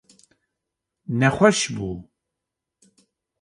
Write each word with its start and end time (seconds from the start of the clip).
Nexweş 1.19 1.59
bû. 1.75 1.89